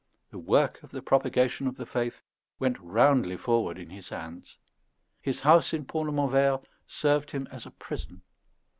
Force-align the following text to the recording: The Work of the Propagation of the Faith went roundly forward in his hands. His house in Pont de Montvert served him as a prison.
The 0.31 0.39
Work 0.39 0.81
of 0.81 0.89
the 0.89 1.03
Propagation 1.03 1.67
of 1.67 1.75
the 1.77 1.85
Faith 1.85 2.23
went 2.57 2.79
roundly 2.79 3.37
forward 3.37 3.77
in 3.77 3.91
his 3.91 4.09
hands. 4.09 4.57
His 5.21 5.41
house 5.41 5.73
in 5.75 5.85
Pont 5.85 6.07
de 6.07 6.11
Montvert 6.11 6.65
served 6.87 7.29
him 7.29 7.47
as 7.51 7.67
a 7.67 7.71
prison. 7.71 8.23